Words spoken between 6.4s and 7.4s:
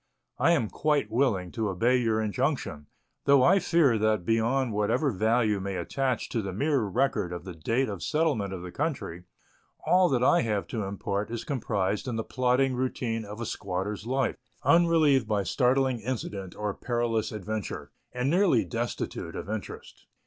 the mere record